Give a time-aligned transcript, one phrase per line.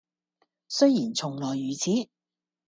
[0.67, 2.09] 雖然從來如此，